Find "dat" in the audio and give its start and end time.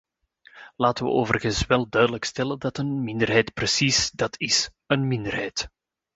2.59-2.77, 4.11-4.39